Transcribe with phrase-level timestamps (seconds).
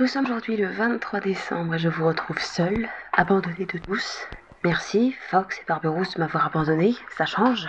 [0.00, 4.28] Nous sommes aujourd'hui le 23 décembre et je vous retrouve seul, abandonné de tous.
[4.62, 7.66] Merci Fox et Barberousse de m'avoir abandonné, ça change.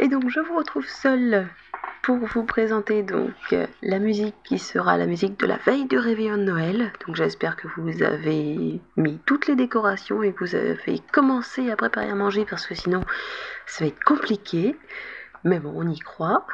[0.00, 1.48] Et donc je vous retrouve seul
[2.02, 6.36] pour vous présenter donc la musique qui sera la musique de la veille du réveillon
[6.36, 6.92] de Noël.
[7.06, 11.76] Donc j'espère que vous avez mis toutes les décorations et que vous avez commencé à
[11.76, 13.02] préparer à manger parce que sinon
[13.64, 14.76] ça va être compliqué.
[15.44, 16.46] Mais bon, on y croit.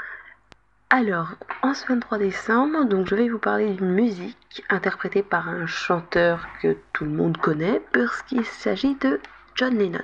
[0.89, 5.66] Alors, en ce 23 décembre, donc je vais vous parler d'une musique interprétée par un
[5.66, 9.20] chanteur que tout le monde connaît parce qu'il s'agit de
[9.56, 9.98] John Lennon.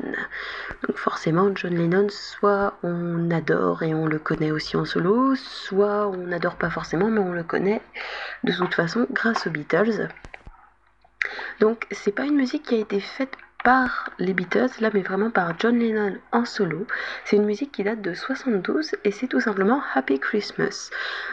[0.87, 6.09] Donc forcément, John Lennon, soit on adore et on le connaît aussi en solo, soit
[6.09, 7.81] on n'adore pas forcément, mais on le connaît
[8.43, 10.09] de toute façon grâce aux Beatles.
[11.61, 15.31] Donc c'est pas une musique qui a été faite par les Beatles, là mais vraiment
[15.31, 16.87] par John Lennon en solo.
[17.25, 20.91] C'est une musique qui date de 72 et c'est tout simplement Happy Christmas.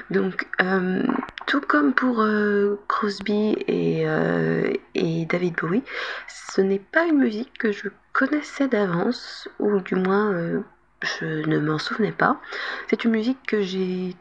[0.09, 1.03] Donc euh,
[1.47, 5.83] tout comme pour euh, Crosby et, euh, et, David Bowie,
[6.27, 10.63] ce n'est pas une musique que je connaissais d'avance, ou du moins
[11.01, 12.41] je ne m'en souvenais pas.
[12.89, 14.15] C'est une musique que j'ai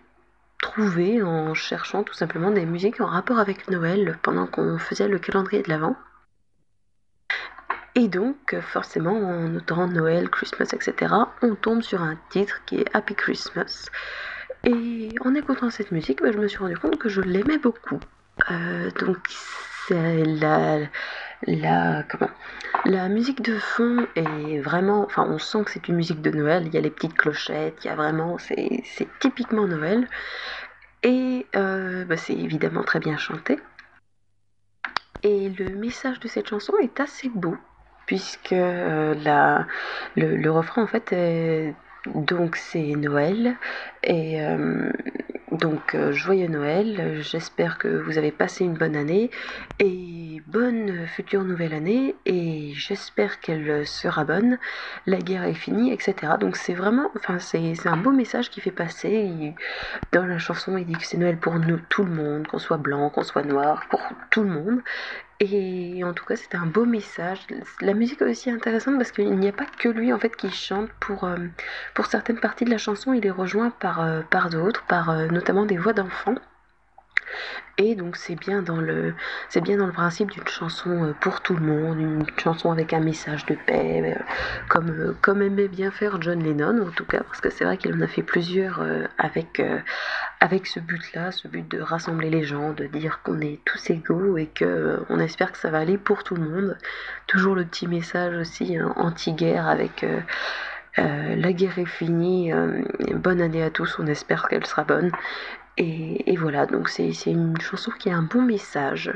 [0.60, 5.18] trouvée en cherchant tout simplement des musiques en rapport avec Noël pendant qu'on faisait le
[5.18, 5.96] calendrier de l'Avent.
[7.98, 12.86] Et donc, forcément, en notant Noël, Christmas, etc., on tombe sur un titre qui est
[12.94, 13.90] Happy Christmas.
[14.62, 17.98] Et en écoutant cette musique, bah, je me suis rendu compte que je l'aimais beaucoup.
[18.52, 19.18] Euh, donc,
[19.88, 20.78] c'est la,
[21.48, 25.02] la, musique de fond est vraiment.
[25.02, 26.68] Enfin, on sent que c'est une musique de Noël.
[26.68, 28.38] Il y a les petites clochettes, il y a vraiment.
[28.38, 30.06] C'est typiquement Noël.
[31.02, 33.58] Et euh, bah, c'est évidemment très bien chanté.
[35.24, 37.56] Et le message de cette chanson est assez beau
[38.08, 39.14] puisque euh,
[40.16, 41.14] le, refrain en fait
[42.06, 43.54] donc c'est Noël
[44.02, 44.90] et euh,
[45.52, 49.30] donc euh, joyeux Noël, j'espère que vous avez passé une bonne année
[49.78, 54.58] et bonne future nouvelle année et j'espère qu'elle sera bonne,
[55.04, 56.32] la guerre est finie, etc.
[56.40, 59.54] Donc c'est vraiment, enfin c'est un beau message qui fait passer.
[60.12, 62.78] dans la chanson il dit que c'est Noël pour nous, tout le monde, qu'on soit
[62.78, 64.80] blanc, qu'on soit noir, pour tout le monde.
[65.40, 67.46] Et en tout cas, c'était un beau message.
[67.80, 70.50] La musique est aussi intéressante parce qu'il n'y a pas que lui en fait qui
[70.50, 70.90] chante.
[71.00, 71.36] Pour, euh,
[72.08, 75.64] certaines parties de la chanson, il est rejoint par, euh, par d'autres, par euh, notamment
[75.64, 76.34] des voix d'enfants.
[77.80, 79.14] Et donc c'est bien dans le
[79.48, 82.92] c'est bien dans le principe d'une chanson euh, pour tout le monde, une chanson avec
[82.92, 84.22] un message de paix, euh,
[84.68, 87.76] comme euh, comme aimait bien faire John Lennon en tout cas, parce que c'est vrai
[87.76, 88.84] qu'il en a fait plusieurs
[89.16, 89.62] avec
[90.40, 94.36] avec ce but-là, ce but de rassembler les gens, de dire qu'on est tous égaux
[94.36, 96.76] et que on espère que ça va aller pour tout le monde.
[97.28, 100.04] Toujours le petit message aussi hein, anti-guerre avec
[100.98, 102.52] la guerre est finie,
[103.14, 105.10] bonne année à tous, on espère qu'elle sera bonne.
[105.78, 109.12] Et, voilà, donc c'est une chanson qui a un bon message.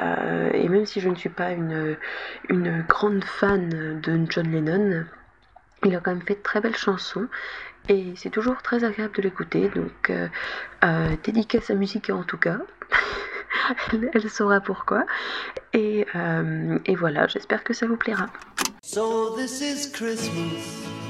[0.00, 1.96] Euh, et même si je ne suis pas une,
[2.48, 5.04] une grande fan de John Lennon,
[5.84, 7.28] il a quand même fait de très belles chansons.
[7.88, 9.68] Et c'est toujours très agréable de l'écouter.
[9.68, 10.26] Donc, euh,
[10.84, 12.58] euh, dédicace à musique en tout cas.
[14.12, 15.06] elle, saura pourquoi.
[15.72, 16.06] Et,
[16.86, 18.26] et voilà, j'espère que ça vous plaira.
[18.82, 21.09] So this is Christmas.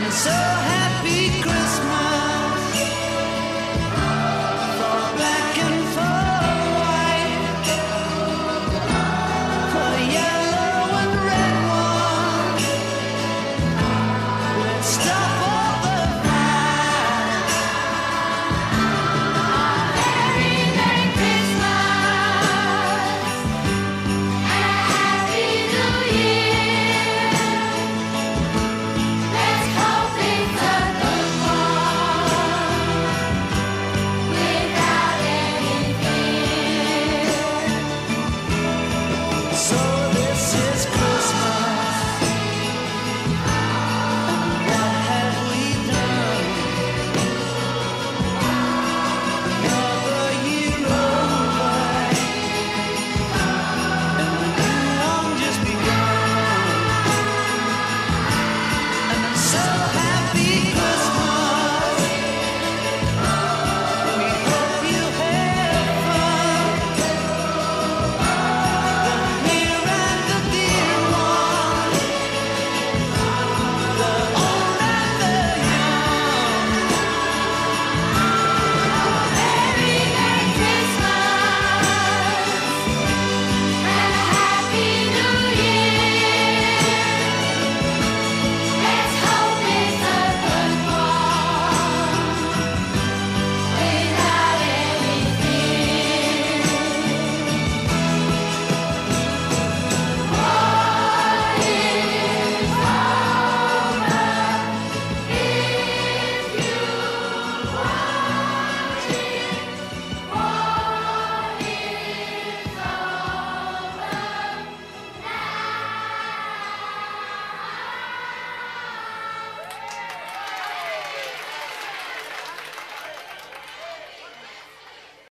[0.00, 0.81] and so happy.